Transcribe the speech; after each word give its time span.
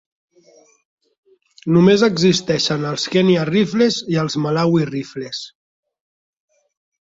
Només 1.75 2.05
existeixen 2.07 2.89
els 2.93 3.05
Kenya 3.17 3.45
Rifles 3.51 3.99
i 4.15 4.19
els 4.25 4.41
Malawi 4.47 4.91
Rifles. 4.95 5.45